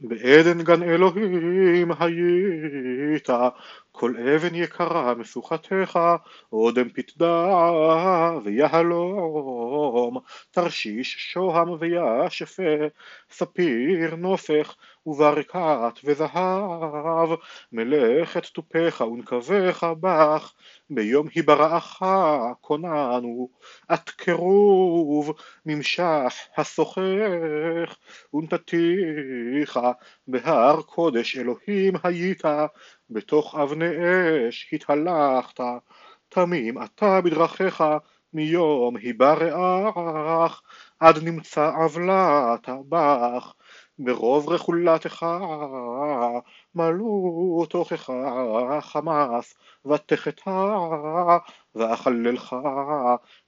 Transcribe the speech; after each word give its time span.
בעדן 0.00 0.62
גן 0.62 0.82
אלוהים 0.82 1.92
היית, 2.00 3.28
כל 3.98 4.14
אבן 4.16 4.54
יקרה 4.54 5.14
משוכתך, 5.14 5.98
אודם 6.52 6.88
פתדה 6.88 8.30
ויהלום, 8.44 10.18
תרשיש 10.50 11.16
שוהם 11.18 11.68
וישפה, 11.78 12.62
ספיר 13.30 14.14
נופך 14.16 14.74
וברקת 15.06 16.00
וזהב, 16.04 17.28
מלאכת 17.72 18.46
תופך 18.46 19.00
ונקבך 19.00 19.86
בך, 20.00 20.52
ביום 20.90 21.26
היברעך 21.34 22.02
כוננו, 22.60 23.48
את 23.94 24.10
קירוב 24.10 25.32
נמשך 25.66 26.34
השוחך, 26.56 27.96
ונתתיך 28.34 29.78
בהר 30.28 30.82
קודש 30.82 31.38
אלוהים 31.38 31.94
היית, 32.02 32.44
בתוך 33.10 33.54
אבני 33.54 33.86
אש 34.48 34.70
התהלכת, 34.72 35.60
תמים 36.28 36.82
אתה 36.82 37.20
בדרכיך 37.20 37.84
מיום 38.32 38.96
היברעך, 38.96 40.62
עד 41.00 41.18
נמצא 41.22 41.70
עוולת 41.76 42.68
בך, 42.88 43.54
ברוב 43.98 44.48
רכולתך 44.48 45.26
מלאו 46.74 47.66
תוכך 47.70 48.10
חמס 48.80 49.54
ותחתה 49.86 50.88
ואכללך 51.74 52.56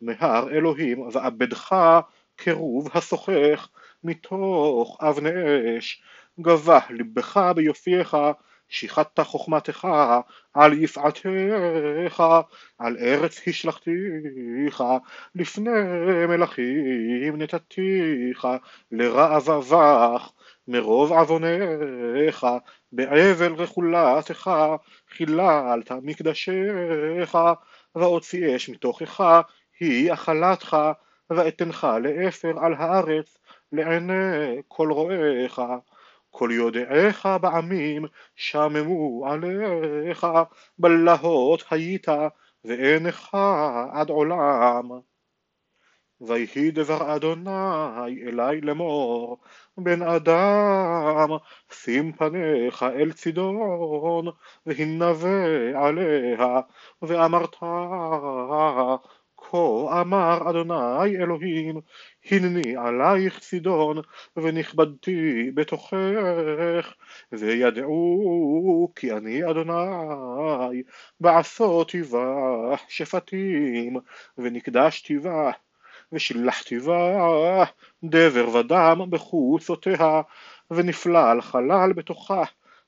מהר 0.00 0.48
אלוהים 0.50 1.00
ואבדך 1.12 1.76
קירוב 2.36 2.88
השוחך 2.94 3.68
מתוך 4.04 4.98
אבני 5.00 5.30
אש 5.78 6.02
גבה 6.40 6.78
לבך 6.90 7.52
ביופייך 7.56 8.16
שיחת 8.68 9.20
חוכמתך 9.20 9.88
על 10.54 10.82
יפעתך 10.82 12.22
על 12.78 12.96
ארץ 13.00 13.40
השלכתיך 13.46 14.84
לפני 15.34 15.70
מלכים 16.28 17.36
נתתיך 17.36 18.46
לרעבבך 18.92 20.30
מרוב 20.68 21.12
עווניך 21.12 22.46
בעבל 22.92 23.52
רכולתך 23.54 24.50
חיללת 25.10 25.92
מקדשך 26.02 27.38
והוציא 27.94 28.56
אש 28.56 28.68
מתוכך 28.68 29.40
היא 29.80 30.12
אכלתך 30.12 30.76
ואתנך 31.30 31.86
לאפר 32.02 32.64
על 32.64 32.74
הארץ 32.74 33.38
לעיני 33.72 34.56
כל 34.68 34.92
רואיך 34.92 35.62
כל 36.30 36.50
יודעיך 36.52 37.28
בעמים 37.40 38.04
שממו 38.36 39.26
עליך 39.26 40.26
בלהות 40.78 41.64
היית 41.70 42.06
ואינך 42.64 43.36
עד 43.92 44.10
עולם. 44.10 44.88
ויהי 46.20 46.70
דבר 46.70 47.16
אדוני 47.16 48.22
אלי 48.26 48.60
לאמור 48.60 49.38
בן 49.78 50.02
אדם 50.02 51.28
שים 51.72 52.12
פניך 52.12 52.82
אל 52.82 53.12
צידון 53.12 54.26
והנבא 54.66 55.28
עליה 55.74 56.60
ואמרת 57.02 57.56
כה 59.50 60.00
אמר 60.00 60.50
אדוני 60.50 61.16
אלוהים 61.16 61.80
הנני 62.30 62.76
עלייך 62.76 63.38
צידון 63.38 63.96
ונכבדתי 64.36 65.50
בתוכך 65.54 66.94
וידעו 67.32 68.92
כי 68.96 69.12
אני 69.12 69.50
אדוני. 69.50 70.82
בעשות 71.20 71.92
בה 72.10 72.74
שפטים 72.88 73.96
ונקדשתי 74.38 75.18
בה 75.18 75.50
ושילחתי 76.12 76.78
בה 76.78 77.64
דבר 78.04 78.48
ודם 78.56 79.00
בחוצותיה 79.10 80.22
ונפלל 80.70 81.40
חלל 81.40 81.92
בתוכה 81.92 82.42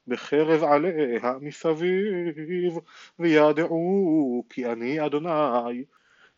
בחרב 0.06 0.64
עליה 0.64 1.32
מסביב 1.40 2.78
וידעו 3.18 4.44
כי 4.50 4.66
אני 4.66 5.06
אדוני 5.06 5.84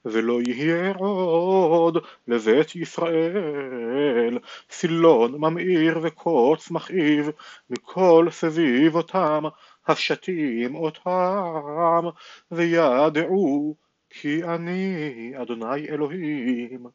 ולא 0.04 0.40
יהיה 0.46 0.92
עוד 0.98 1.98
לבית 2.28 2.76
ישראל. 2.76 4.38
סילון 4.70 5.32
ממאיר 5.32 5.98
וקוץ 6.02 6.70
מכאיב 6.70 7.30
מכל 7.70 8.26
סביבותם 8.30 9.42
השתים 9.86 10.74
אותם 10.74 12.04
וידעו 12.50 13.76
כי 14.10 14.44
אני 14.44 15.32
אדוני 15.42 15.88
אלוהים 15.88 16.86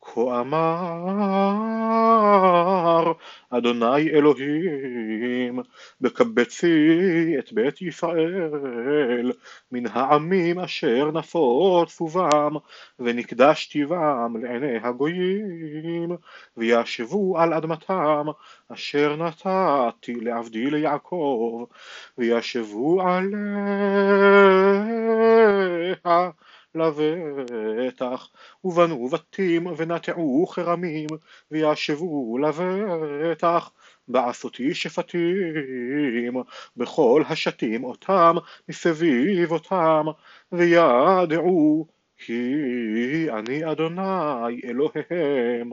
כה 0.00 0.40
אמר 0.40 1.48
אדוני 3.50 4.10
אלוהים 4.10 5.60
בקבצי 6.00 7.34
את 7.38 7.52
בית 7.52 7.82
ישראל 7.82 9.32
מן 9.72 9.86
העמים 9.86 10.58
אשר 10.58 11.10
נפוץ 11.10 12.00
ובם 12.00 12.54
ונקדשתי 12.98 13.84
בם 13.84 14.36
לעיני 14.42 14.76
הגויים 14.82 16.16
וישבו 16.56 17.38
על 17.38 17.54
אדמתם 17.54 18.26
אשר 18.72 19.16
נתתי 19.16 20.14
לעבדי 20.14 20.70
ליעקב 20.70 21.64
וישבו 22.18 23.02
עליה 23.02 23.38
לבטח, 26.74 28.30
ובנו 28.64 29.08
בתים 29.08 29.66
ונטעו 29.76 30.46
כרמים, 30.46 31.06
וישבו 31.50 32.38
לבטח, 32.38 33.70
בעשותי 34.08 34.74
שפטים, 34.74 36.34
בכל 36.76 37.22
השתים 37.28 37.84
אותם 37.84 38.36
מסביב 38.68 39.52
אותם, 39.52 40.06
וידעו 40.52 41.86
כי 42.16 43.26
אני 43.30 43.72
אדוני 43.72 44.60
אלוהיהם. 44.64 45.70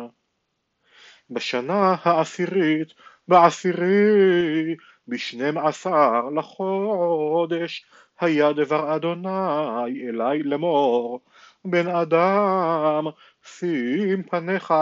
בשנה 1.29 1.95
העשירית, 2.03 2.87
בעשירי, 3.27 4.75
בשנים 5.07 5.57
עשר 5.57 6.29
לחודש, 6.35 7.85
היה 8.19 8.53
דבר 8.53 8.95
אדוני 8.95 10.09
אלי 10.09 10.43
לאמור, 10.43 11.19
בן 11.65 11.87
אדם, 11.87 13.05
שים 13.43 14.23
פניך 14.23 14.73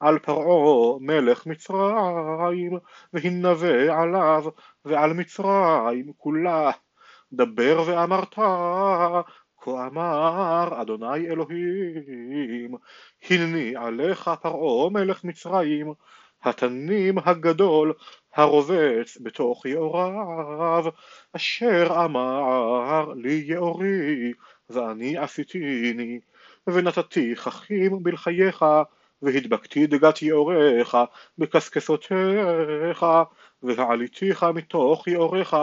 על 0.00 0.18
פרעה 0.18 0.98
מלך 1.00 1.46
מצרים, 1.46 2.78
והנבא 3.12 4.00
עליו 4.00 4.44
ועל 4.84 5.12
מצרים 5.12 6.12
כולה. 6.16 6.70
דבר 7.32 7.82
ואמרת, 7.86 8.34
כה 9.60 9.86
אמר 9.86 10.82
אדוני 10.82 11.26
אלוהים, 11.26 12.74
הנני 13.30 13.76
עליך 13.76 14.30
פרעה 14.42 14.90
מלך 14.90 15.24
מצרים, 15.24 15.92
התנים 16.42 17.18
הגדול 17.18 17.92
הרובץ 18.34 19.18
בתוך 19.20 19.66
יאוריו, 19.66 20.84
אשר 21.32 22.04
אמר 22.04 23.12
לי 23.16 23.42
יאורי, 23.46 24.32
ואני 24.70 25.18
עשיתיני, 25.18 26.20
ונתתי 26.66 27.36
ככים 27.36 28.02
בלחייך, 28.02 28.64
והדבקתי 29.22 29.86
דגת 29.86 30.22
יאוריך 30.22 30.96
בקשקשותיך, 31.38 33.06
והעליתיך 33.62 34.42
מתוך 34.54 35.08
יאוריך, 35.08 35.56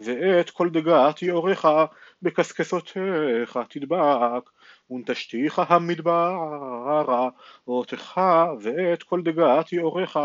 ואת 0.00 0.50
כל 0.50 0.70
דגת 0.70 1.22
יאוריך 1.22 1.68
בקשקשותיך 2.22 3.58
תדבק, 3.68 4.50
ונטשתיך 4.90 5.62
המדברה, 5.68 7.28
אותך 7.68 8.20
ואת 8.60 9.02
כל 9.02 9.22
דגת 9.22 9.72
יאוריך 9.72 10.18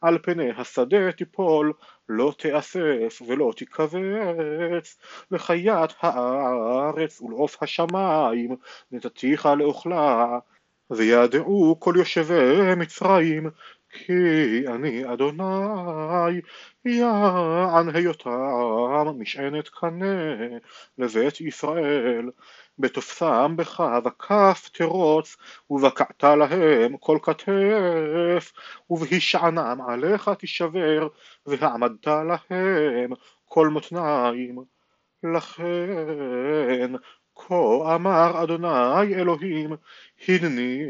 על 0.00 0.18
פני 0.22 0.50
השדה 0.50 1.12
תיפול, 1.12 1.72
לא 2.08 2.32
תאסף 2.38 3.22
ולא 3.26 3.52
תכווץ, 3.56 4.98
לחיית 5.30 5.90
הארץ 6.00 7.20
ולעוף 7.20 7.62
השמיים 7.62 8.56
נתתיך 8.92 9.46
לאוכלה, 9.46 10.38
וידעו 10.90 11.76
כל 11.80 11.94
יושבי 11.96 12.74
מצרים, 12.76 13.50
כי 13.90 14.12
אני 14.68 15.12
אדוני, 15.12 16.40
יען 16.88 17.88
היותם 17.94 19.06
משענת 19.18 19.68
קנה 19.68 20.34
לבית 20.98 21.40
ישראל, 21.40 22.30
בתופסם 22.78 23.56
בך 23.56 23.82
וכף 24.04 24.68
תרוץ, 24.72 25.36
ובקעת 25.70 26.24
להם 26.24 26.96
כל 26.96 27.18
כתף, 27.22 28.52
ובהישענם 28.90 29.78
עליך 29.88 30.30
תישבר, 30.38 31.08
והעמדת 31.46 32.06
להם 32.06 33.10
כל 33.44 33.68
מותניים. 33.68 34.58
לכן 35.22 36.92
כה 37.48 37.94
אמר 37.94 38.42
אדוני 38.42 39.14
אלוהים, 39.14 39.70
הנני 40.28 40.84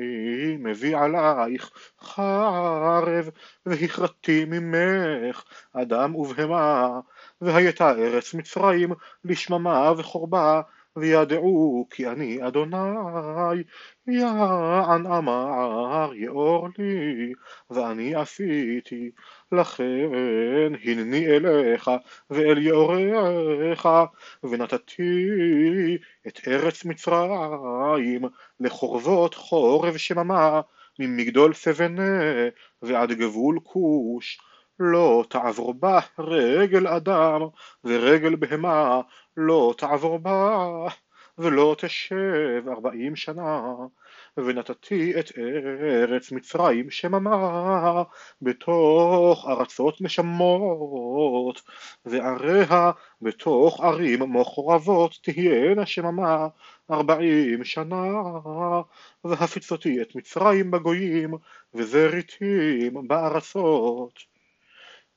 מביא 0.59 0.97
עלייך 0.97 1.71
חרב, 2.01 3.31
והכרתי 3.67 4.45
ממך 4.45 5.45
אדם 5.73 6.15
ובהמה, 6.15 7.01
והייתה 7.41 7.91
ארץ 7.91 8.35
מצרים 8.35 8.93
לשממה 9.25 9.93
וחורבה, 9.99 10.61
וידעו 11.01 11.87
כי 11.91 12.09
אני 12.09 12.47
אדוני, 12.47 12.77
יען 14.07 15.07
אמר 15.07 16.11
יאור 16.15 16.69
לי, 16.79 17.33
ואני 17.71 18.15
עשיתי, 18.15 19.11
לכן 19.53 20.09
הנני 20.85 21.27
אליך 21.27 21.91
ואל 22.31 22.59
יאוריך, 22.59 23.89
ונתתי 24.43 25.29
את 26.27 26.41
ארץ 26.49 26.85
מצרים 26.85 28.23
לחורבות 28.61 29.35
חורב 29.35 29.97
שממה, 29.97 30.61
ממגדול 30.99 31.55
סבנה 31.55 32.23
ועד 32.83 33.13
גבול 33.13 33.59
כוש, 33.63 34.39
לא 34.81 35.25
תעבור 35.29 35.75
בה 35.75 36.01
רגל 36.19 36.87
אדם 36.87 37.41
ורגל 37.85 38.37
בהמה 38.37 39.01
לא 39.37 39.75
תעבור 39.79 40.19
בה 40.19 40.69
ולא 41.39 41.77
תשב 41.79 42.63
ארבעים 42.69 43.17
שנה. 43.17 43.73
ונתתי 44.37 45.21
את 45.21 45.33
ארץ 45.39 46.33
מצרים 46.33 46.91
שממה 46.91 48.03
בתוך 48.43 49.47
ארצות 49.49 50.01
נשמות 50.01 51.63
ועריה 52.05 52.91
בתוך 53.23 53.81
ערים 53.81 54.33
מחורבות 54.33 55.19
תהיינה 55.23 55.87
שממה 55.87 56.49
ארבעים 56.91 57.65
שנה. 57.65 58.05
והפיצותי 59.25 60.03
את 60.03 60.17
מצרים 60.17 60.71
בגויים 60.71 61.35
וזריתים 61.75 63.09
בארצות 63.09 64.38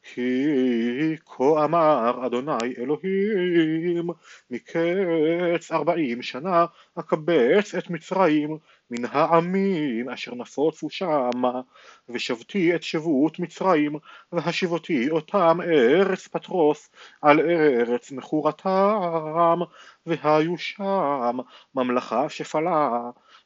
כי 0.03 1.15
כה 1.25 1.65
אמר 1.65 2.25
אדוני 2.25 2.73
אלוהים 2.77 4.07
מקץ 4.51 5.71
ארבעים 5.71 6.21
שנה 6.21 6.65
אקבץ 6.95 7.75
את 7.75 7.89
מצרים 7.89 8.57
מן 8.91 9.05
העמים 9.11 10.09
אשר 10.09 10.35
נפוצו 10.35 10.89
שמה 10.89 11.61
ושבתי 12.09 12.75
את 12.75 12.83
שבות 12.83 13.39
מצרים 13.39 13.95
והשיבותי 14.31 15.09
אותם 15.09 15.57
ארץ 15.61 16.27
פטרוס 16.27 16.89
על 17.21 17.39
ארץ 17.39 18.11
מכורתם 18.11 19.59
והיו 20.05 20.57
שם 20.57 21.37
ממלכה 21.75 22.29
שפלה 22.29 22.89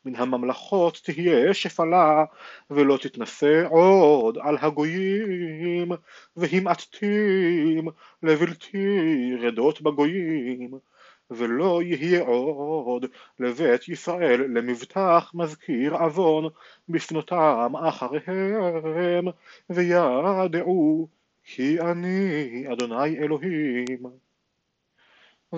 מן 0.06 0.16
הממלכות 0.16 1.02
תהיה 1.04 1.54
שפלה, 1.54 2.26
ולא 2.70 2.98
תתנשא 3.02 3.64
עוד 3.70 4.38
על 4.42 4.58
הגויים, 4.62 5.92
והמעטתים 6.38 7.88
לבלתי 8.24 8.88
רדות 9.42 9.82
בגויים, 9.82 10.72
ולא 11.32 11.82
יהיה 11.84 12.22
עוד 12.22 13.06
לבית 13.40 13.88
ישראל 13.88 14.42
למבטח 14.42 15.32
מזכיר 15.34 15.94
עוון 15.96 16.50
בפנותם 16.90 17.74
אחריהם, 17.76 19.26
וידעו 19.70 21.08
כי 21.44 21.82
אני 21.82 22.66
אדוני 22.74 23.18
אלוהים. 23.18 24.25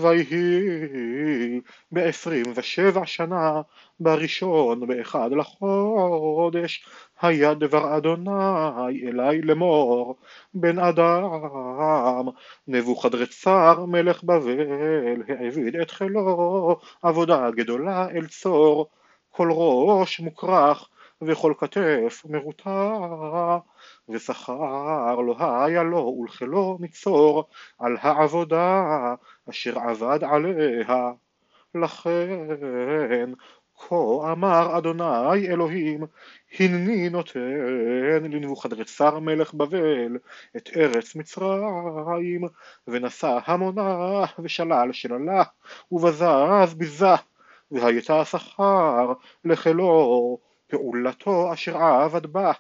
ויהי 0.02 1.62
בעשרים 1.92 2.46
ושבע 2.56 3.06
שנה 3.06 3.62
בראשון 4.00 4.88
באחד 4.88 5.30
לחודש 5.32 6.86
היה 7.22 7.54
דבר 7.54 7.98
אדוני 7.98 9.02
אלי 9.08 9.42
לאמור 9.42 10.16
בן 10.54 10.80
אדם 10.80 12.28
נבוכדרצר 12.68 13.86
מלך 13.86 14.24
בבל 14.24 15.24
העביד 15.28 15.76
את 15.76 15.92
חילו 15.92 16.78
עבודה 17.02 17.52
גדולה 17.52 18.10
אל 18.10 18.28
צור 18.28 18.88
כל 19.32 19.50
ראש 19.52 20.20
מוכרך 20.20 20.90
וכל 21.22 21.54
כתף 21.58 22.22
מרוטה 22.30 22.98
ושכר 24.10 25.16
לא 25.16 25.36
היה 25.40 25.84
לו 25.84 25.98
ולחלו 25.98 26.78
מצור 26.80 27.50
על 27.80 27.98
העבודה 28.02 29.16
אשר 29.50 29.80
עבד 29.80 30.20
עליה. 30.24 31.12
לכן 31.76 33.32
כה 33.78 34.32
אמר 34.32 34.78
אדוני 34.78 35.48
אלוהים 35.48 36.04
הנני 36.60 37.10
נותן 37.10 38.24
לנבוכדרצר 38.24 39.20
מלך 39.20 39.54
בבל 39.54 40.18
את 40.58 40.70
ארץ 40.76 41.16
מצרים 41.16 42.42
ונשא 42.88 43.40
המונה 43.46 44.26
ושלל 44.40 44.92
שללה 44.92 45.44
ובזז 45.92 46.74
ביזה 46.78 47.16
והייתה 47.72 48.26
שכר 48.26 49.14
לחילו 49.46 50.38
פעולתו 50.68 51.54
אשר 51.54 51.78
עבד 51.78 52.26
בה. 52.26 52.52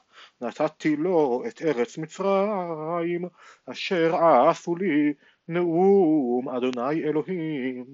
נתתי 0.41 0.95
לו 0.95 1.43
את 1.47 1.61
ארץ 1.61 1.97
מצרים 1.97 3.25
אשר 3.71 4.15
עשו 4.49 4.75
לי 4.75 5.13
נאום 5.47 6.49
אדוני 6.49 7.03
אלוהים 7.03 7.85